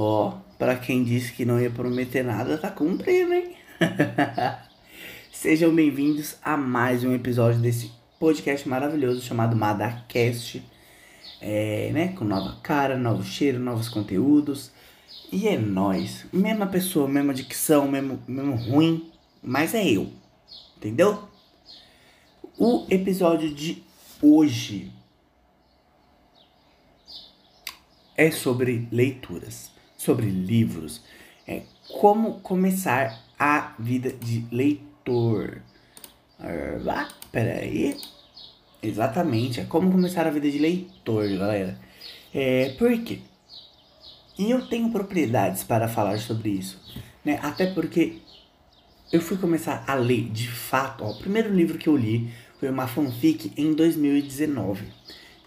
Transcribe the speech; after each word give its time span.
Ó, 0.00 0.32
pra 0.56 0.76
quem 0.76 1.02
disse 1.02 1.32
que 1.32 1.44
não 1.44 1.60
ia 1.60 1.72
prometer 1.72 2.22
nada, 2.22 2.56
tá 2.56 2.70
cumprindo, 2.70 3.34
hein? 3.34 3.56
Sejam 5.32 5.74
bem-vindos 5.74 6.36
a 6.40 6.56
mais 6.56 7.02
um 7.02 7.12
episódio 7.12 7.60
desse 7.60 7.90
podcast 8.16 8.68
maravilhoso 8.68 9.20
chamado 9.20 9.56
Madacast. 9.56 10.62
É, 11.40 11.90
né? 11.92 12.12
Com 12.16 12.24
nova 12.24 12.60
cara, 12.62 12.96
novo 12.96 13.24
cheiro, 13.24 13.58
novos 13.58 13.88
conteúdos. 13.88 14.70
E 15.32 15.48
é 15.48 15.58
nós. 15.58 16.26
Mesma 16.32 16.68
pessoa, 16.68 17.08
mesma 17.08 17.34
dicção, 17.34 17.88
mesmo, 17.88 18.22
mesmo 18.28 18.54
ruim, 18.54 19.10
mas 19.42 19.74
é 19.74 19.84
eu. 19.84 20.12
Entendeu? 20.76 21.28
O 22.56 22.86
episódio 22.88 23.52
de 23.52 23.82
hoje 24.22 24.92
é 28.16 28.30
sobre 28.30 28.86
leituras, 28.92 29.76
sobre 29.98 30.30
livros. 30.30 31.02
É 31.46 31.62
como 32.00 32.40
começar 32.40 33.22
a 33.38 33.74
vida 33.78 34.10
de 34.10 34.46
leitor. 34.50 35.60
Ah, 36.40 37.08
peraí. 37.30 37.94
Exatamente, 38.82 39.60
é 39.60 39.64
como 39.64 39.90
começar 39.90 40.26
a 40.26 40.30
vida 40.30 40.50
de 40.50 40.58
leitor, 40.58 41.28
galera. 41.36 41.78
É, 42.32 42.70
por 42.78 42.96
quê? 43.02 43.18
E 44.38 44.50
eu 44.50 44.66
tenho 44.68 44.90
propriedades 44.90 45.64
para 45.64 45.86
falar 45.86 46.18
sobre 46.20 46.50
isso, 46.50 46.80
né? 47.24 47.40
Até 47.42 47.66
porque 47.66 48.18
eu 49.12 49.20
fui 49.20 49.36
começar 49.36 49.84
a 49.86 49.94
ler 49.94 50.30
de 50.30 50.48
fato. 50.48 51.04
Ó, 51.04 51.10
o 51.10 51.18
primeiro 51.18 51.52
livro 51.52 51.76
que 51.76 51.88
eu 51.88 51.96
li 51.96 52.32
foi 52.58 52.70
uma 52.70 52.86
fanfic 52.86 53.52
em 53.56 53.74
2019 53.74 54.98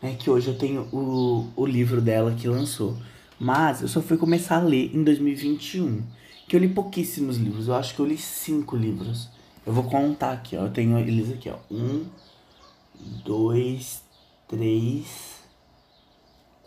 né, 0.01 0.15
que 0.17 0.29
hoje 0.29 0.47
eu 0.47 0.57
tenho 0.57 0.87
o, 0.91 1.47
o 1.55 1.65
livro 1.65 2.01
dela 2.01 2.33
que 2.33 2.47
lançou. 2.47 2.97
Mas 3.41 3.81
eu 3.81 3.87
só 3.87 4.03
fui 4.03 4.17
começar 4.17 4.57
a 4.57 4.63
ler 4.63 4.95
em 4.95 5.03
2021. 5.03 6.03
Que 6.47 6.55
eu 6.55 6.59
li 6.59 6.69
pouquíssimos 6.69 7.37
livros. 7.37 7.67
Eu 7.67 7.73
acho 7.73 7.95
que 7.95 7.99
eu 7.99 8.05
li 8.05 8.15
cinco 8.15 8.75
livros. 8.75 9.29
Eu 9.65 9.73
vou 9.73 9.85
contar 9.85 10.33
aqui, 10.33 10.55
ó. 10.55 10.65
Eu 10.65 10.71
tenho 10.71 10.95
eles 10.99 11.33
aqui, 11.33 11.49
ó. 11.49 11.57
Um, 11.71 12.05
dois, 13.25 14.03
três, 14.47 15.39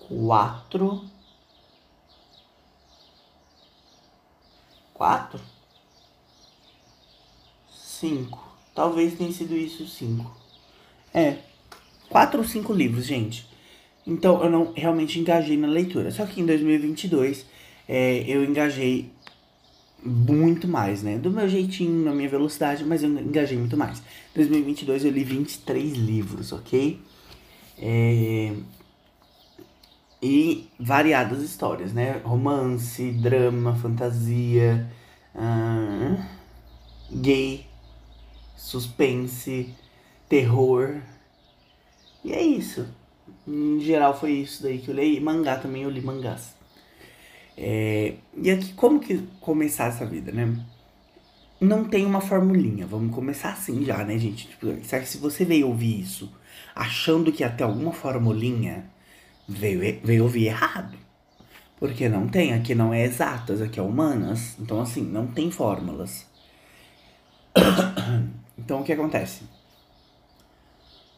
quatro. 0.09 1.05
Quatro? 4.93 5.41
Cinco. 7.73 8.43
Talvez 8.75 9.17
tenha 9.17 9.31
sido 9.31 9.55
isso 9.55 9.87
cinco. 9.87 10.37
É, 11.15 11.39
quatro 12.09 12.41
ou 12.41 12.45
cinco 12.45 12.73
livros, 12.73 13.07
gente. 13.07 13.54
Então 14.07 14.43
eu 14.43 14.51
não 14.51 14.73
realmente 14.75 15.19
engajei 15.19 15.57
na 15.57 15.67
leitura. 15.67 16.11
Só 16.11 16.27
que 16.27 16.41
em 16.41 16.47
2022 16.47 17.47
é, 17.89 18.25
eu 18.27 18.45
engajei 18.45 19.11
muito 20.05 20.69
mais, 20.69 21.03
né? 21.03 21.19
Do 21.19 21.31
meu 21.31 21.49
jeitinho, 21.49 22.05
na 22.05 22.13
minha 22.13 22.29
velocidade, 22.29 22.85
mas 22.85 23.03
eu 23.03 23.11
engajei 23.11 23.57
muito 23.57 23.77
mais. 23.77 23.99
Em 23.99 24.37
2022 24.37 25.05
eu 25.05 25.11
li 25.11 25.25
23 25.25 25.93
livros, 25.95 26.53
ok? 26.53 27.01
É... 27.79 28.53
E 30.23 30.69
variadas 30.79 31.43
histórias, 31.43 31.93
né? 31.93 32.21
Romance, 32.25 33.11
drama, 33.13 33.75
fantasia, 33.77 34.87
uh... 35.35 36.23
gay, 37.11 37.67
suspense, 38.57 39.75
terror, 40.29 41.01
e 42.23 42.33
é 42.33 42.43
isso. 42.43 42.87
Em 43.47 43.81
geral 43.81 44.19
foi 44.19 44.33
isso 44.33 44.63
daí 44.63 44.79
que 44.79 44.89
eu 44.89 44.95
li. 44.95 45.21
Mangá 45.21 45.57
também 45.57 45.83
eu 45.83 45.91
li 45.91 46.01
mangás. 46.01 46.55
É, 47.57 48.15
e 48.37 48.51
aqui, 48.51 48.73
como 48.73 48.99
que 48.99 49.23
começar 49.41 49.87
essa 49.87 50.05
vida, 50.05 50.33
né? 50.33 50.57
Não 51.61 51.85
tem 51.85 52.05
uma 52.05 52.21
formulinha. 52.21 52.87
Vamos 52.87 53.15
começar 53.15 53.53
assim 53.53 53.85
já, 53.85 54.05
né, 54.05 54.19
gente? 54.19 54.49
Tipo, 54.49 54.67
se 55.05 55.19
você 55.19 55.45
veio 55.45 55.69
ouvir 55.69 56.01
isso 56.01 56.31
achando 56.75 57.33
que 57.33 57.45
até 57.45 57.65
alguma 57.65 57.93
formulinha, 57.93 58.91
veio, 59.49 59.81
veio 60.03 60.25
ouvir 60.25 60.47
errado. 60.47 60.99
Porque 61.79 62.09
não 62.09 62.27
tem, 62.29 62.53
aqui 62.53 62.75
não 62.75 62.93
é 62.93 63.05
exatas, 63.05 63.61
aqui 63.61 63.79
é 63.79 63.83
humanas. 63.83 64.57
Então, 64.59 64.81
assim, 64.81 65.03
não 65.03 65.27
tem 65.27 65.51
fórmulas. 65.51 66.27
então, 68.59 68.81
o 68.81 68.85
que 68.85 68.93
acontece? 68.93 69.43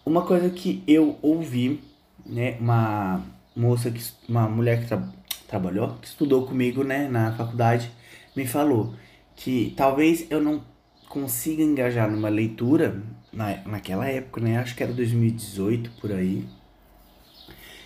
Uma 0.05 0.23
coisa 0.23 0.51
que 0.51 0.83
eu 0.87 1.19
ouvi, 1.23 1.83
né, 2.29 2.57
uma 2.61 3.23
moça, 3.55 3.91
que, 3.91 4.03
uma 4.29 4.49
mulher 4.49 4.83
que 4.83 4.89
tra 4.89 5.09
trabalhou, 5.49 5.95
que 6.01 6.09
estudou 6.09 6.45
comigo, 6.45 6.83
né, 6.83 7.09
na 7.09 7.33
faculdade, 7.33 7.91
me 8.35 8.47
falou 8.47 8.95
que 9.37 9.73
talvez 9.77 10.27
eu 10.29 10.43
não 10.43 10.63
consiga 11.09 11.63
engajar 11.63 12.11
numa 12.11 12.29
leitura, 12.29 13.01
na, 13.33 13.57
naquela 13.65 14.07
época, 14.09 14.41
né, 14.41 14.59
acho 14.59 14.75
que 14.75 14.83
era 14.83 14.93
2018 14.93 15.91
por 16.01 16.11
aí, 16.11 16.45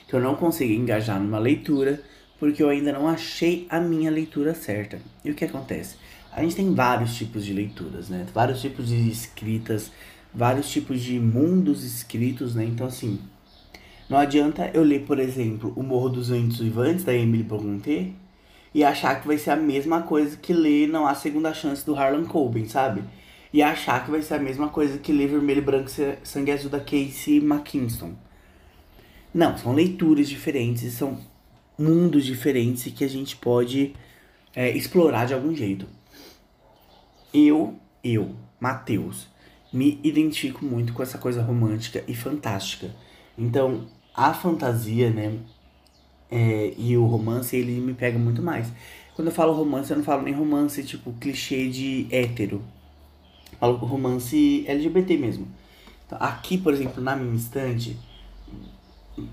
que 0.08 0.14
eu 0.14 0.20
não 0.20 0.34
consiga 0.34 0.72
engajar 0.72 1.20
numa 1.20 1.38
leitura 1.38 2.02
porque 2.40 2.62
eu 2.62 2.70
ainda 2.70 2.92
não 2.92 3.06
achei 3.06 3.66
a 3.69 3.78
minha 3.78 4.10
leitura 4.10 4.54
certa. 4.54 4.98
E 5.22 5.31
o 5.31 5.34
que 5.34 5.44
acontece? 5.44 5.96
A 6.32 6.42
gente 6.42 6.56
tem 6.56 6.75
vários 6.75 7.14
tipos 7.14 7.44
de 7.44 7.52
leituras, 7.52 8.08
né? 8.08 8.26
Vários 8.32 8.62
tipos 8.62 8.88
de 8.88 9.10
escritas, 9.10 9.92
vários 10.32 10.70
tipos 10.70 11.02
de 11.02 11.20
mundos 11.20 11.84
escritos, 11.84 12.54
né? 12.54 12.64
Então, 12.64 12.87
assim, 12.87 13.20
não 14.10 14.18
adianta 14.18 14.68
eu 14.74 14.82
ler, 14.82 15.06
por 15.06 15.20
exemplo, 15.20 15.72
O 15.76 15.84
Morro 15.84 16.08
dos 16.08 16.30
Ventos 16.30 16.58
Vivantes, 16.58 17.04
da 17.04 17.14
Emily 17.14 17.44
Brontë, 17.44 18.12
e 18.74 18.82
achar 18.82 19.20
que 19.20 19.26
vai 19.28 19.38
ser 19.38 19.52
a 19.52 19.56
mesma 19.56 20.02
coisa 20.02 20.36
que 20.36 20.52
ler 20.52 20.88
Não 20.88 21.06
Há 21.06 21.14
Segunda 21.14 21.54
Chance, 21.54 21.86
do 21.86 21.94
Harlan 21.94 22.24
Coben, 22.24 22.68
sabe? 22.68 23.04
E 23.52 23.62
achar 23.62 24.04
que 24.04 24.10
vai 24.10 24.20
ser 24.20 24.34
a 24.34 24.38
mesma 24.40 24.68
coisa 24.68 24.98
que 24.98 25.12
ler 25.12 25.28
Vermelho, 25.28 25.62
Branco 25.62 25.88
e 25.88 26.26
Sangue 26.26 26.50
Azul, 26.50 26.68
da 26.68 26.80
Casey 26.80 27.38
McKinston. 27.38 28.14
Não, 29.32 29.56
são 29.56 29.72
leituras 29.72 30.28
diferentes, 30.28 30.92
são 30.92 31.16
mundos 31.78 32.24
diferentes 32.24 32.92
que 32.92 33.04
a 33.04 33.08
gente 33.08 33.36
pode 33.36 33.94
é, 34.56 34.70
explorar 34.76 35.26
de 35.26 35.34
algum 35.34 35.54
jeito. 35.54 35.86
Eu, 37.32 37.76
eu, 38.02 38.34
Matheus, 38.58 39.28
me 39.72 40.00
identifico 40.02 40.64
muito 40.64 40.92
com 40.92 41.00
essa 41.00 41.16
coisa 41.16 41.40
romântica 41.42 42.02
e 42.08 42.14
fantástica. 42.14 42.90
Então, 43.38 43.86
a 44.14 44.34
fantasia, 44.34 45.10
né, 45.10 45.38
é, 46.30 46.72
e 46.78 46.96
o 46.96 47.04
romance, 47.06 47.56
ele 47.56 47.80
me 47.80 47.94
pega 47.94 48.18
muito 48.18 48.42
mais. 48.42 48.68
Quando 49.14 49.28
eu 49.28 49.34
falo 49.34 49.52
romance, 49.52 49.90
eu 49.90 49.96
não 49.96 50.04
falo 50.04 50.22
nem 50.22 50.32
romance, 50.32 50.82
tipo, 50.84 51.12
clichê 51.14 51.68
de 51.68 52.06
hétero. 52.10 52.62
Eu 53.52 53.58
falo 53.58 53.76
romance 53.76 54.64
LGBT 54.66 55.16
mesmo. 55.16 55.48
Então, 56.06 56.18
aqui, 56.20 56.56
por 56.56 56.72
exemplo, 56.72 57.02
na 57.02 57.16
minha 57.16 57.34
estante, 57.34 57.98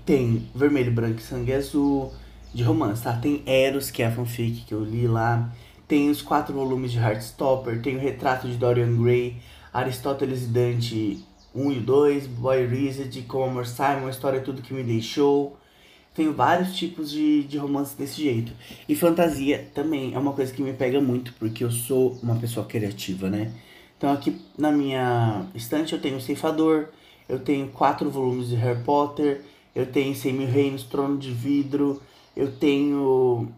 tem 0.04 0.48
Vermelho, 0.54 0.92
Branco 0.92 1.18
e 1.18 1.22
Sangue 1.22 1.52
Azul, 1.52 2.12
de 2.52 2.62
romance, 2.62 3.02
tá? 3.02 3.12
Tem 3.14 3.42
Eros, 3.46 3.90
que 3.90 4.02
é 4.02 4.06
a 4.06 4.12
fanfic 4.12 4.64
que 4.66 4.74
eu 4.74 4.84
li 4.84 5.06
lá. 5.06 5.50
Tem 5.86 6.10
os 6.10 6.20
quatro 6.20 6.54
volumes 6.54 6.92
de 6.92 6.98
Heartstopper, 6.98 7.80
tem 7.80 7.96
o 7.96 8.00
Retrato 8.00 8.46
de 8.46 8.56
Dorian 8.56 8.94
Gray, 9.00 9.36
Aristóteles 9.72 10.44
e 10.44 10.46
Dante 10.46 11.24
1 11.58 11.72
e 11.72 11.80
2, 11.80 12.26
Boy 12.26 12.66
Reased, 12.66 13.22
Como 13.26 13.44
Amor 13.44 13.66
Simon, 13.66 14.08
História 14.08 14.38
é 14.38 14.40
Tudo 14.40 14.62
Que 14.62 14.72
Me 14.72 14.84
Deixou. 14.84 15.58
Tenho 16.14 16.32
vários 16.32 16.76
tipos 16.76 17.10
de, 17.10 17.42
de 17.44 17.58
romance 17.58 17.96
desse 17.96 18.22
jeito. 18.22 18.52
E 18.88 18.94
fantasia 18.94 19.68
também 19.74 20.14
é 20.14 20.18
uma 20.18 20.32
coisa 20.32 20.52
que 20.52 20.62
me 20.62 20.72
pega 20.72 21.00
muito, 21.00 21.32
porque 21.34 21.64
eu 21.64 21.70
sou 21.70 22.18
uma 22.22 22.36
pessoa 22.36 22.64
criativa, 22.64 23.28
né? 23.28 23.52
Então 23.96 24.12
aqui 24.12 24.40
na 24.56 24.70
minha 24.70 25.46
estante 25.54 25.92
eu 25.92 26.00
tenho 26.00 26.18
o 26.18 26.20
Ceifador, 26.20 26.88
eu 27.28 27.40
tenho 27.40 27.68
quatro 27.68 28.08
volumes 28.08 28.48
de 28.48 28.54
Harry 28.54 28.82
Potter, 28.84 29.42
eu 29.74 29.86
tenho 29.86 30.14
Cem 30.14 30.32
Mil 30.32 30.48
Reinos, 30.48 30.84
Trono 30.84 31.18
de 31.18 31.32
Vidro, 31.32 32.00
eu 32.36 32.52
tenho... 32.52 33.48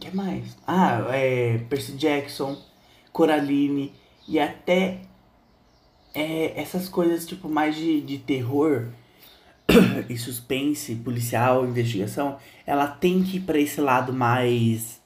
Que 0.00 0.14
mais? 0.14 0.56
Ah, 0.66 1.06
é... 1.10 1.58
Percy 1.68 1.92
Jackson, 1.92 2.56
Coraline 3.12 3.92
e 4.26 4.38
até 4.38 5.07
é, 6.18 6.60
essas 6.60 6.88
coisas 6.88 7.24
tipo 7.24 7.48
mais 7.48 7.76
de, 7.76 8.00
de 8.00 8.18
terror 8.18 8.88
e 10.10 10.16
suspense, 10.18 10.96
policial, 10.96 11.64
investigação, 11.64 12.38
ela 12.66 12.88
tem 12.88 13.22
que 13.22 13.36
ir 13.36 13.40
pra 13.40 13.58
esse 13.58 13.80
lado 13.80 14.12
mais. 14.12 15.00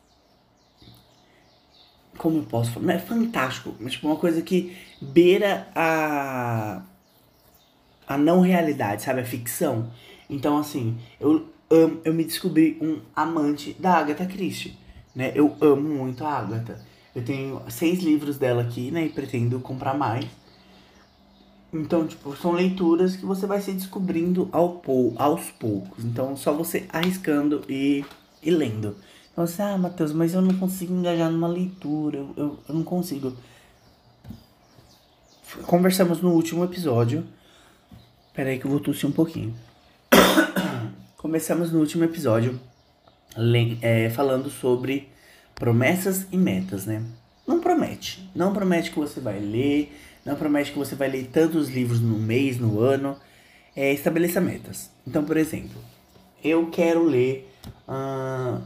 Como 2.17 2.39
eu 2.39 2.45
posso 2.45 2.73
falar? 2.73 2.95
É 2.95 2.99
fantástico, 2.99 3.75
mas 3.79 3.93
tipo 3.93 4.07
uma 4.07 4.17
coisa 4.17 4.41
que 4.41 4.75
beira 5.01 5.69
a. 5.75 6.83
a 8.07 8.17
não 8.17 8.41
realidade, 8.41 9.03
sabe? 9.03 9.21
A 9.21 9.25
ficção. 9.25 9.91
Então, 10.31 10.57
assim, 10.57 10.99
eu, 11.21 11.47
amo, 11.71 12.01
eu 12.05 12.15
me 12.15 12.25
descobri 12.25 12.79
um 12.81 13.01
amante 13.15 13.77
da 13.79 13.99
Agatha 13.99 14.25
Christie, 14.25 14.79
né? 15.15 15.31
Eu 15.35 15.55
amo 15.61 15.89
muito 15.89 16.25
a 16.25 16.39
Agatha. 16.39 16.81
Eu 17.15 17.23
tenho 17.23 17.61
seis 17.69 18.01
livros 18.01 18.39
dela 18.39 18.63
aqui, 18.63 18.91
né? 18.91 19.05
E 19.05 19.09
pretendo 19.11 19.61
comprar 19.61 19.93
mais. 19.93 20.27
Então, 21.73 22.07
tipo, 22.07 22.37
são 22.37 22.53
leituras 22.53 23.17
que 23.17 23.25
você 23.25 23.47
vai 23.47 23.61
se 23.61 23.73
descobrindo 23.73 24.49
ao 24.53 24.75
pou, 24.75 25.15
aos 25.17 25.51
poucos. 25.53 26.05
Então, 26.05 26.37
só 26.37 26.53
você 26.53 26.85
arriscando 26.91 27.65
e, 27.67 28.05
e 28.43 28.51
lendo. 28.51 28.95
Então, 29.33 29.47
você, 29.47 29.63
ah, 29.63 29.79
Matheus, 29.79 30.13
mas 30.13 30.35
eu 30.35 30.43
não 30.43 30.55
consigo 30.55 30.93
engajar 30.93 31.31
numa 31.31 31.49
leitura. 31.49 32.19
Eu, 32.37 32.59
eu, 32.69 32.75
não 32.75 32.83
consigo. 32.83 33.35
Conversamos 35.67 36.21
no 36.21 36.33
último 36.33 36.63
episódio. 36.63 37.25
Pera 38.35 38.51
aí 38.51 38.59
que 38.59 38.67
eu 38.67 38.71
vou 38.71 38.81
tossir 38.81 39.09
um 39.09 39.13
pouquinho. 39.13 39.55
Começamos 41.17 41.73
no 41.73 41.81
último 41.81 42.05
episódio 42.05 42.61
é, 43.81 44.11
falando 44.11 44.51
sobre 44.51 45.09
promessas 45.55 46.27
e 46.31 46.37
metas, 46.37 46.85
né? 46.85 47.03
Não 47.47 47.61
promete. 47.61 48.31
Não 48.35 48.53
promete 48.53 48.91
que 48.91 48.99
você 48.99 49.21
vai 49.21 49.41
ler 49.41 49.91
não 50.25 50.37
promete 50.37 50.73
que 50.73 50.79
você 50.79 50.95
vai 50.95 51.09
ler 51.09 51.29
tantos 51.33 51.69
livros 51.69 52.01
no 52.01 52.19
mês, 52.19 52.59
no 52.59 52.81
ano. 52.81 53.17
É, 53.75 53.93
estabeleça 53.93 54.41
metas. 54.41 54.91
Então, 55.07 55.25
por 55.25 55.37
exemplo, 55.37 55.81
eu 56.43 56.71
quero 56.71 57.05
ler. 57.05 57.51
Uh, 57.89 58.63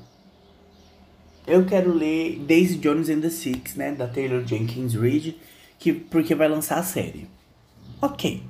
eu 1.46 1.64
quero 1.64 1.94
ler 1.94 2.40
Daisy 2.40 2.76
Jones 2.76 3.08
and 3.08 3.20
the 3.20 3.30
Six, 3.30 3.76
né? 3.76 3.92
Da 3.92 4.08
Taylor 4.08 4.44
Jenkins 4.44 4.94
Reid, 4.94 5.38
que, 5.78 5.92
porque 5.92 6.34
vai 6.34 6.48
lançar 6.48 6.78
a 6.78 6.82
série. 6.82 7.28
Ok. 8.02 8.42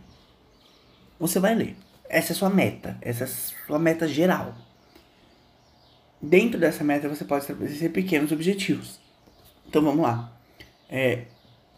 Você 1.20 1.38
vai 1.38 1.54
ler. 1.54 1.76
Essa 2.08 2.32
é 2.32 2.34
a 2.34 2.36
sua 2.36 2.50
meta. 2.50 2.96
Essa 3.00 3.24
é 3.24 3.26
a 3.26 3.30
sua 3.66 3.78
meta 3.78 4.08
geral. 4.08 4.54
Dentro 6.20 6.58
dessa 6.58 6.82
meta 6.82 7.08
você 7.08 7.24
pode 7.24 7.42
estabelecer 7.42 7.92
pequenos 7.92 8.32
objetivos. 8.32 8.98
Então 9.68 9.82
vamos 9.82 10.02
lá. 10.02 10.32
É, 10.88 11.24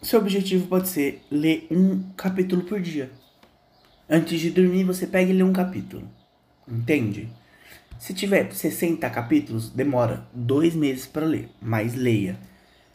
seu 0.06 0.20
objetivo 0.20 0.66
pode 0.66 0.88
ser 0.88 1.22
ler 1.30 1.66
um 1.70 2.02
capítulo 2.16 2.62
por 2.62 2.80
dia. 2.80 3.10
Antes 4.08 4.40
de 4.40 4.50
dormir, 4.50 4.84
você 4.84 5.06
pega 5.06 5.30
e 5.30 5.34
lê 5.34 5.42
um 5.42 5.52
capítulo. 5.52 6.08
Entende? 6.66 7.28
Se 7.98 8.14
tiver 8.14 8.50
60 8.52 9.08
capítulos, 9.10 9.70
demora 9.70 10.26
dois 10.32 10.74
meses 10.74 11.06
para 11.06 11.26
ler, 11.26 11.48
mas 11.60 11.94
leia. 11.94 12.38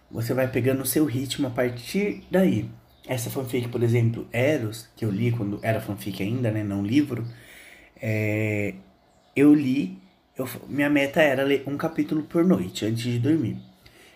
Você 0.10 0.34
vai 0.34 0.48
pegando 0.48 0.84
o 0.84 0.86
seu 0.86 1.06
ritmo 1.06 1.48
a 1.48 1.50
partir 1.50 2.24
daí. 2.32 2.70
Essa 3.06 3.30
fanfic, 3.30 3.68
por 3.68 3.84
exemplo, 3.84 4.28
Eros, 4.32 4.88
que 4.96 5.04
eu 5.04 5.12
li 5.12 5.32
quando 5.32 5.60
era 5.62 5.82
fanfic 5.82 6.24
ainda, 6.24 6.52
né, 6.52 6.64
não 6.64 6.86
livro, 6.86 7.28
é, 8.02 8.76
eu 9.36 9.54
li, 9.54 9.98
eu, 10.38 10.48
minha 10.70 10.90
meta 10.90 11.22
era 11.22 11.44
ler 11.44 11.64
um 11.68 11.76
capítulo 11.76 12.24
por 12.24 12.46
noite 12.46 12.86
antes 12.86 13.04
de 13.04 13.20
dormir. 13.20 13.58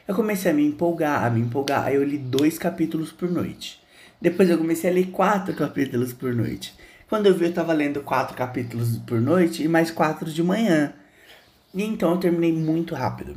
Eu 0.07 0.15
comecei 0.15 0.49
a 0.49 0.53
me 0.53 0.65
empolgar, 0.65 1.25
a 1.25 1.29
me 1.29 1.41
empolgar. 1.41 1.85
Aí 1.85 1.95
eu 1.95 2.03
li 2.03 2.17
dois 2.17 2.57
capítulos 2.57 3.11
por 3.11 3.29
noite. 3.29 3.81
Depois 4.21 4.49
eu 4.49 4.57
comecei 4.57 4.89
a 4.89 4.93
ler 4.93 5.07
quatro 5.07 5.53
capítulos 5.53 6.13
por 6.13 6.33
noite. 6.33 6.73
Quando 7.09 7.25
eu 7.25 7.35
vi, 7.35 7.45
eu 7.45 7.53
tava 7.53 7.73
lendo 7.73 8.01
quatro 8.01 8.35
capítulos 8.35 8.97
por 8.99 9.19
noite 9.19 9.63
e 9.63 9.67
mais 9.67 9.91
quatro 9.91 10.31
de 10.31 10.41
manhã. 10.41 10.93
E 11.73 11.83
então 11.83 12.11
eu 12.11 12.17
terminei 12.17 12.53
muito 12.53 12.95
rápido. 12.95 13.35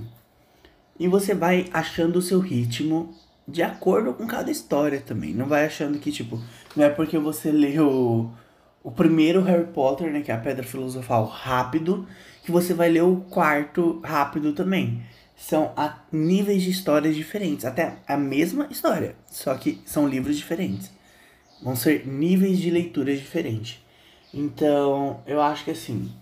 E 0.98 1.08
você 1.08 1.34
vai 1.34 1.68
achando 1.72 2.20
o 2.20 2.22
seu 2.22 2.38
ritmo 2.38 3.12
de 3.48 3.64
acordo 3.64 4.14
com 4.14 4.24
cada 4.24 4.50
história 4.50 5.00
também. 5.00 5.34
Não 5.34 5.46
vai 5.46 5.64
achando 5.64 5.98
que, 5.98 6.12
tipo, 6.12 6.40
não 6.76 6.84
é 6.84 6.88
porque 6.88 7.18
você 7.18 7.50
leu 7.50 8.30
o 8.80 8.92
primeiro 8.92 9.42
Harry 9.42 9.66
Potter, 9.66 10.12
né, 10.12 10.20
que 10.20 10.30
é 10.30 10.34
a 10.34 10.38
Pedra 10.38 10.62
Filosofal, 10.62 11.26
rápido, 11.26 12.06
que 12.44 12.52
você 12.52 12.72
vai 12.72 12.88
ler 12.88 13.02
o 13.02 13.16
quarto 13.28 14.00
rápido 14.04 14.52
também 14.52 15.02
são 15.40 15.73
a 15.75 15.97
níveis 16.12 16.62
de 16.62 16.70
histórias 16.70 17.16
diferentes. 17.16 17.64
Até 17.64 17.97
a 18.06 18.14
mesma 18.14 18.68
história, 18.70 19.16
só 19.26 19.54
que 19.54 19.80
são 19.87 20.06
livros 20.06 20.37
diferentes. 20.37 20.92
Vão 21.62 21.75
ser 21.75 22.06
níveis 22.06 22.59
de 22.59 22.70
leituras 22.70 23.18
diferentes. 23.18 23.82
Então, 24.35 25.23
eu 25.26 25.40
acho 25.40 25.64
que 25.64 25.70
assim, 25.70 26.12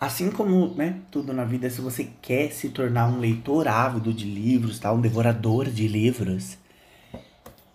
assim 0.00 0.30
como, 0.30 0.68
né, 0.74 1.00
tudo 1.10 1.32
na 1.32 1.44
vida, 1.44 1.68
se 1.68 1.80
você 1.80 2.08
quer 2.22 2.52
se 2.52 2.68
tornar 2.68 3.08
um 3.08 3.18
leitor 3.18 3.66
ávido 3.66 4.12
de 4.14 4.24
livros, 4.26 4.78
tá, 4.78 4.92
um 4.92 5.00
devorador 5.00 5.68
de 5.68 5.88
livros, 5.88 6.56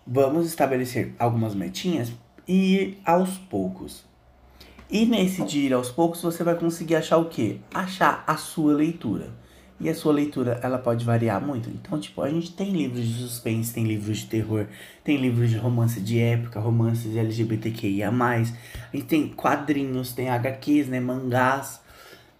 vamos 0.06 0.46
estabelecer 0.46 1.14
algumas 1.18 1.54
metinhas 1.54 2.12
e 2.48 2.74
ir 2.74 2.98
aos 3.04 3.36
poucos. 3.36 4.06
E 4.88 5.04
nesse 5.04 5.44
de 5.44 5.58
ir 5.60 5.74
aos 5.74 5.90
poucos, 5.90 6.22
você 6.22 6.42
vai 6.42 6.54
conseguir 6.54 6.96
achar 6.96 7.18
o 7.18 7.28
quê? 7.28 7.58
Achar 7.74 8.24
a 8.26 8.38
sua 8.38 8.72
leitura. 8.72 9.44
E 9.78 9.90
a 9.90 9.94
sua 9.94 10.12
leitura, 10.12 10.58
ela 10.62 10.78
pode 10.78 11.04
variar 11.04 11.44
muito. 11.44 11.68
Então, 11.68 12.00
tipo, 12.00 12.22
a 12.22 12.30
gente 12.30 12.52
tem 12.52 12.72
livros 12.72 13.06
de 13.06 13.22
suspense, 13.22 13.74
tem 13.74 13.84
livros 13.84 14.18
de 14.18 14.26
terror, 14.26 14.66
tem 15.04 15.18
livros 15.18 15.50
de 15.50 15.58
romance 15.58 16.00
de 16.00 16.18
época, 16.18 16.58
romances 16.58 17.14
LGBTQIA+. 17.14 18.10
A 18.10 18.42
gente 18.96 19.06
tem 19.06 19.28
quadrinhos, 19.28 20.12
tem 20.12 20.30
HQs, 20.30 20.88
né, 20.88 20.98
mangás. 20.98 21.80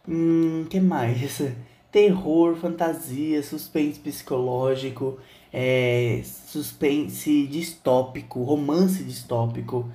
Hum, 0.09 0.65
que 0.71 0.81
mais? 0.81 1.43
Terror, 1.93 2.57
fantasia, 2.57 3.43
suspense 3.43 3.99
psicológico, 4.01 5.19
é, 5.53 6.21
suspense 6.25 7.47
distópico, 7.47 8.43
romance 8.43 9.05
distópico. 9.05 9.91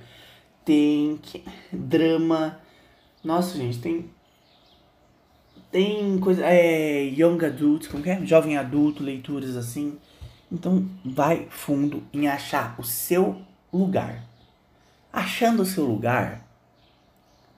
Tem 0.64 1.18
drama. 1.72 2.60
Nossa, 3.24 3.56
gente, 3.56 3.78
tem 3.78 4.10
tem 5.72 6.18
coisa. 6.20 6.44
É. 6.44 7.02
Young 7.04 7.44
adult, 7.44 7.88
como 7.88 8.02
que 8.02 8.10
é? 8.10 8.24
Jovem 8.24 8.56
adulto, 8.56 9.02
leituras 9.02 9.56
assim. 9.56 9.98
Então 10.50 10.86
vai 11.02 11.46
fundo 11.48 12.02
em 12.12 12.28
achar 12.28 12.78
o 12.78 12.84
seu 12.84 13.40
lugar. 13.72 14.22
Achando 15.10 15.62
o 15.62 15.66
seu 15.66 15.84
lugar, 15.84 16.46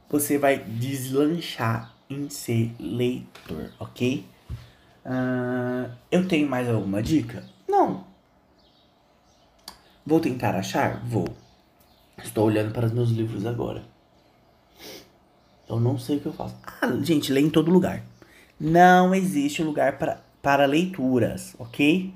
você 0.08 0.38
vai 0.38 0.58
deslanchar 0.58 1.92
em 2.08 2.30
ser 2.30 2.72
leitor, 2.78 3.70
ok? 3.78 4.24
Uh, 5.04 5.90
eu 6.10 6.26
tenho 6.26 6.48
mais 6.48 6.68
alguma 6.68 7.02
dica? 7.02 7.44
Não. 7.68 8.04
Vou 10.06 10.20
tentar 10.20 10.54
achar? 10.54 11.00
Vou. 11.04 11.28
Estou 12.22 12.46
olhando 12.46 12.72
para 12.72 12.86
os 12.86 12.92
meus 12.92 13.10
livros 13.10 13.44
agora. 13.44 13.82
Eu 15.68 15.80
não 15.80 15.98
sei 15.98 16.16
o 16.16 16.20
que 16.20 16.26
eu 16.26 16.32
faço. 16.32 16.56
Ah, 16.80 16.92
gente, 17.02 17.32
lê 17.32 17.40
em 17.40 17.50
todo 17.50 17.70
lugar. 17.70 18.02
Não 18.60 19.14
existe 19.14 19.62
lugar 19.62 19.98
para, 19.98 20.20
para 20.42 20.66
leituras, 20.66 21.54
ok? 21.58 22.12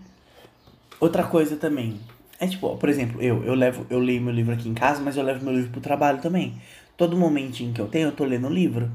Outra 1.00 1.24
coisa 1.24 1.56
também. 1.56 1.98
É 2.40 2.46
tipo, 2.46 2.76
por 2.76 2.88
exemplo, 2.88 3.20
eu, 3.20 3.42
eu 3.44 3.54
levo, 3.54 3.86
eu 3.90 3.98
leio 3.98 4.22
meu 4.22 4.32
livro 4.32 4.52
aqui 4.52 4.68
em 4.68 4.74
casa, 4.74 5.00
mas 5.00 5.16
eu 5.16 5.24
levo 5.24 5.44
meu 5.44 5.54
livro 5.54 5.70
pro 5.70 5.80
trabalho 5.80 6.20
também. 6.20 6.60
Todo 6.96 7.16
momentinho 7.16 7.72
que 7.72 7.80
eu 7.80 7.88
tenho, 7.88 8.08
eu 8.08 8.12
tô 8.12 8.24
lendo 8.24 8.48
livro. 8.48 8.90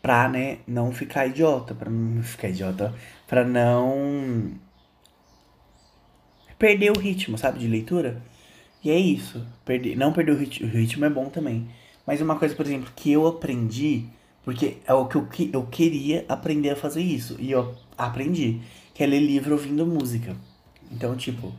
Pra, 0.00 0.28
né, 0.28 0.58
não 0.66 0.92
ficar 0.92 1.26
idiota. 1.26 1.74
Pra 1.74 1.90
não 1.90 2.22
ficar 2.24 2.48
idiota. 2.48 2.94
Pra 3.26 3.44
não. 3.44 4.52
Perder 6.58 6.90
o 6.90 6.98
ritmo, 6.98 7.36
sabe, 7.36 7.58
de 7.58 7.66
leitura. 7.66 8.22
E 8.82 8.90
é 8.90 8.98
isso. 8.98 9.44
Perder, 9.64 9.96
não 9.96 10.12
perder 10.12 10.32
o 10.32 10.36
ritmo, 10.36 10.66
o 10.68 10.70
ritmo 10.70 11.04
é 11.04 11.10
bom 11.10 11.28
também. 11.30 11.68
Mas 12.06 12.20
uma 12.20 12.38
coisa, 12.38 12.54
por 12.54 12.66
exemplo, 12.66 12.92
que 12.94 13.12
eu 13.12 13.26
aprendi, 13.26 14.06
porque 14.44 14.78
é 14.86 14.92
o 14.92 15.06
que 15.06 15.16
eu, 15.16 15.28
eu 15.52 15.66
queria 15.66 16.24
aprender 16.28 16.70
a 16.70 16.76
fazer 16.76 17.00
isso, 17.00 17.36
e 17.38 17.50
eu 17.50 17.74
aprendi, 17.96 18.60
que 18.92 19.02
é 19.02 19.06
ler 19.06 19.20
livro 19.20 19.52
ouvindo 19.52 19.86
música. 19.86 20.36
Então, 20.92 21.16
tipo, 21.16 21.52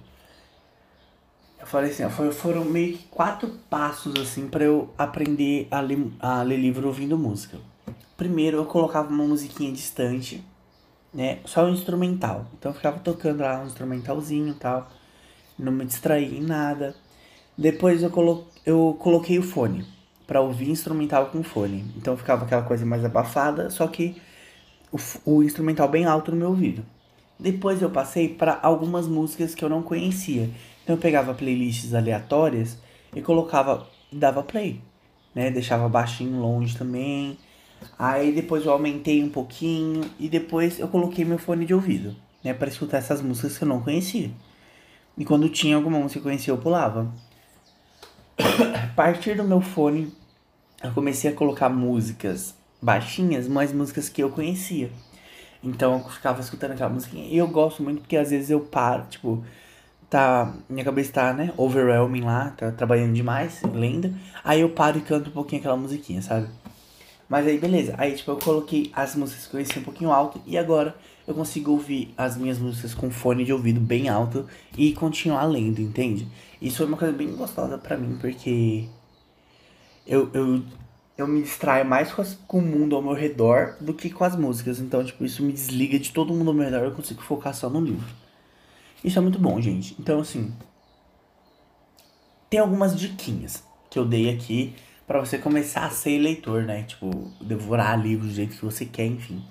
eu 1.59 1.65
falei 1.65 1.89
assim, 1.89 2.07
foram 2.31 2.63
meio 2.63 2.95
que 2.95 3.07
quatro 3.07 3.49
passos, 3.69 4.13
assim, 4.19 4.47
para 4.47 4.63
eu 4.63 4.89
aprender 4.97 5.67
a 5.71 5.79
ler, 5.79 6.11
a 6.19 6.43
ler 6.43 6.57
livro 6.57 6.87
ouvindo 6.87 7.17
música. 7.17 7.57
Primeiro, 8.15 8.57
eu 8.57 8.65
colocava 8.65 9.09
uma 9.09 9.25
musiquinha 9.25 9.71
distante, 9.71 10.43
né, 11.11 11.39
só 11.43 11.65
um 11.65 11.73
instrumental. 11.73 12.45
Então, 12.57 12.71
eu 12.71 12.75
ficava 12.75 12.99
tocando 12.99 13.41
lá 13.41 13.61
um 13.61 13.65
instrumentalzinho 13.65 14.49
e 14.49 14.53
tal, 14.53 14.91
não 15.57 15.71
me 15.71 15.85
distraía 15.85 16.37
em 16.37 16.41
nada. 16.41 16.95
Depois, 17.57 18.03
eu, 18.03 18.11
colo 18.11 18.47
eu 18.63 18.95
coloquei 18.99 19.39
o 19.39 19.43
fone 19.43 19.94
para 20.27 20.41
ouvir 20.41 20.70
instrumental 20.70 21.27
com 21.27 21.44
fone. 21.44 21.86
Então 21.98 22.17
ficava 22.17 22.46
aquela 22.46 22.63
coisa 22.63 22.86
mais 22.86 23.03
abafada, 23.05 23.70
só 23.70 23.88
que 23.88 24.22
o, 24.91 24.98
o 25.25 25.44
instrumental 25.44 25.88
bem 25.88 26.05
alto 26.05 26.32
no 26.32 26.38
meu 26.38 26.50
ouvido. 26.50 26.86
Depois 27.39 27.82
eu 27.82 27.89
passei 27.89 28.29
para 28.29 28.60
algumas 28.62 29.08
músicas 29.08 29.53
que 29.53 29.63
eu 29.63 29.70
não 29.70 29.82
conhecia. 29.82 30.50
Então 30.84 30.96
eu 30.96 31.01
pegava 31.01 31.34
playlists 31.34 31.94
aleatórias 31.94 32.77
e 33.15 33.22
colocava, 33.22 33.88
dava 34.12 34.41
play, 34.41 34.82
né? 35.34 35.51
Deixava 35.51 35.89
baixinho 35.89 36.39
longe 36.39 36.77
também. 36.77 37.38
Aí 38.00 38.32
depois 38.32 38.65
eu 38.65 38.72
aumentei 38.72 39.24
um 39.24 39.29
pouquinho 39.29 40.01
e 40.20 40.29
depois 40.29 40.79
eu 40.79 40.88
coloquei 40.88 41.25
meu 41.25 41.38
fone 41.38 41.65
de 41.65 41.74
ouvido, 41.74 42.15
né, 42.44 42.53
para 42.53 42.67
escutar 42.67 42.98
essas 42.98 43.22
músicas 43.22 43.58
que 43.58 43.63
eu 43.63 43.67
não 43.67 43.82
conhecia. 43.82 44.32
E 45.17 45.24
quando 45.24 45.48
tinha 45.50 45.75
alguma 45.75 46.00
música 46.00 46.13
que 46.13 46.20
eu 46.20 46.32
conhecia, 46.32 46.53
eu 46.53 46.58
pulava 46.58 47.13
a 48.37 48.87
partir 48.95 49.35
do 49.35 49.43
meu 49.43 49.61
fone, 49.61 50.13
eu 50.83 50.91
comecei 50.91 51.31
a 51.31 51.33
colocar 51.33 51.69
músicas 51.69 52.55
baixinhas, 52.81 53.47
mas 53.47 53.71
músicas 53.73 54.09
que 54.09 54.21
eu 54.21 54.29
conhecia. 54.29 54.91
Então 55.63 55.93
eu 55.93 56.09
ficava 56.09 56.41
escutando 56.41 56.71
aquela 56.71 56.89
música 56.89 57.17
e 57.17 57.37
eu 57.37 57.47
gosto 57.47 57.81
muito 57.81 58.01
porque 58.01 58.17
às 58.17 58.29
vezes 58.29 58.49
eu 58.49 58.59
paro, 58.59 59.05
tipo, 59.09 59.43
tá. 60.09 60.53
Minha 60.69 60.85
cabeça 60.85 61.11
tá, 61.11 61.33
né? 61.33 61.51
Overwhelming 61.57 62.21
lá, 62.21 62.51
tá 62.51 62.71
trabalhando 62.71 63.13
demais, 63.13 63.61
lendo. 63.73 64.13
Aí 64.43 64.61
eu 64.61 64.69
paro 64.69 64.97
e 64.99 65.01
canto 65.01 65.29
um 65.29 65.33
pouquinho 65.33 65.61
aquela 65.61 65.77
musiquinha, 65.77 66.21
sabe? 66.21 66.47
Mas 67.27 67.47
aí 67.47 67.57
beleza. 67.57 67.95
Aí 67.97 68.13
tipo, 68.13 68.31
eu 68.31 68.37
coloquei 68.37 68.91
as 68.93 69.15
músicas 69.15 69.47
que 69.47 69.47
eu 69.47 69.51
conheci 69.59 69.79
um 69.79 69.83
pouquinho 69.83 70.11
alto 70.11 70.39
e 70.45 70.57
agora 70.57 70.95
eu 71.27 71.34
consigo 71.34 71.72
ouvir 71.72 72.13
as 72.17 72.38
minhas 72.38 72.60
músicas 72.60 72.94
com 72.94 73.10
fone 73.10 73.44
de 73.44 73.51
ouvido 73.51 73.79
bem 73.79 74.10
alto 74.10 74.46
e 74.77 74.94
continuar 74.94 75.46
lendo, 75.46 75.82
entende? 75.82 76.27
Isso 76.62 76.77
foi 76.77 76.86
uma 76.86 76.98
coisa 76.98 77.13
bem 77.13 77.36
gostosa 77.36 77.77
para 77.77 77.98
mim, 77.98 78.17
porque 78.20 78.88
eu, 80.05 80.29
eu, 80.34 80.63
eu 81.17 81.27
me 81.27 81.41
distraio 81.41 81.86
mais 81.86 82.12
com, 82.12 82.22
as, 82.22 82.36
com 82.48 82.60
o 82.60 82.62
mundo 82.62 82.96
ao 82.96 83.01
meu 83.01 83.13
redor 83.13 83.75
do 83.82 83.94
que 83.94 84.10
com 84.10 84.24
as 84.24 84.36
músicas. 84.36 84.79
Então, 84.79 85.03
tipo, 85.03 85.25
isso 85.25 85.44
me 85.44 85.51
desliga 85.51 85.98
de 85.98 86.12
todo 86.12 86.34
mundo 86.34 86.50
ao 86.50 86.53
meu 86.53 86.65
redor, 86.65 86.86
eu 86.86 86.91
consigo 86.91 87.22
focar 87.22 87.53
só 87.53 87.70
no 87.70 87.82
livro. 87.82 88.08
Isso 89.03 89.17
é 89.17 89.22
muito 89.22 89.39
bom, 89.39 89.60
gente. 89.60 89.96
Então, 90.00 90.20
assim, 90.20 90.53
tem 92.50 92.60
algumas 92.60 92.98
diquinhas 92.98 93.63
que 93.89 93.98
eu 93.98 94.05
dei 94.05 94.29
aqui 94.29 94.75
para 95.08 95.20
você 95.20 95.38
começar 95.38 95.86
a 95.86 95.89
ser 95.89 96.17
leitor, 96.17 96.63
né? 96.63 96.84
Tipo, 96.84 97.32
devorar 97.41 98.00
livros 98.00 98.29
do 98.29 98.36
jeito 98.36 98.55
que 98.55 98.65
você 98.65 98.86
quer, 98.86 99.05
enfim. 99.05 99.44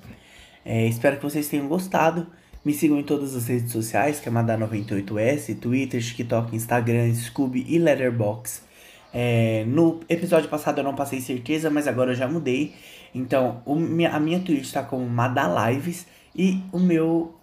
É, 0.64 0.86
espero 0.86 1.16
que 1.16 1.22
vocês 1.22 1.48
tenham 1.48 1.68
gostado. 1.68 2.26
Me 2.64 2.72
sigam 2.72 2.98
em 2.98 3.02
todas 3.02 3.36
as 3.36 3.46
redes 3.46 3.70
sociais, 3.70 4.20
que 4.20 4.28
é 4.28 4.32
Madá98S, 4.32 5.58
Twitter, 5.58 6.02
TikTok, 6.02 6.56
Instagram, 6.56 7.14
Scooby 7.14 7.66
e 7.68 7.78
Letterboxd. 7.78 8.62
É, 9.12 9.64
no 9.66 10.00
episódio 10.08 10.48
passado 10.48 10.78
eu 10.78 10.84
não 10.84 10.94
passei 10.94 11.20
certeza, 11.20 11.70
mas 11.70 11.86
agora 11.86 12.12
eu 12.12 12.16
já 12.16 12.26
mudei. 12.26 12.74
Então, 13.14 13.62
o, 13.66 13.74
a 13.74 14.18
minha 14.18 14.40
Twitch 14.40 14.72
tá 14.72 14.82
como 14.82 15.06
Madá 15.08 15.70
Lives 15.70 16.06
e 16.34 16.60
o 16.72 16.80
meu 16.80 17.34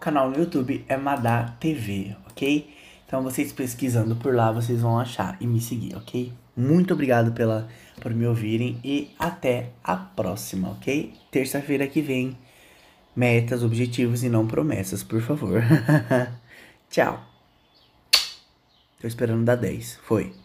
canal 0.00 0.30
no 0.30 0.38
YouTube 0.38 0.84
é 0.88 0.96
Madá 0.96 1.56
TV, 1.58 2.14
ok? 2.28 2.68
Então, 3.06 3.22
vocês 3.22 3.52
pesquisando 3.52 4.16
por 4.16 4.34
lá, 4.34 4.52
vocês 4.52 4.82
vão 4.82 4.98
achar 4.98 5.36
e 5.40 5.46
me 5.46 5.60
seguir, 5.60 5.96
ok? 5.96 6.32
Muito 6.58 6.92
obrigado 6.92 7.30
pela, 7.30 7.68
por 8.00 8.12
me 8.12 8.26
ouvirem 8.26 8.80
e 8.82 9.14
até 9.16 9.70
a 9.84 9.94
próxima, 9.94 10.70
ok? 10.70 11.14
Terça-feira 11.30 11.86
que 11.86 12.02
vem. 12.02 12.36
Metas, 13.14 13.62
objetivos 13.62 14.24
e 14.24 14.28
não 14.28 14.44
promessas, 14.44 15.04
por 15.04 15.20
favor. 15.20 15.62
Tchau. 16.90 17.24
Tô 19.00 19.06
esperando 19.06 19.44
dar 19.44 19.54
10. 19.54 20.00
Foi. 20.02 20.32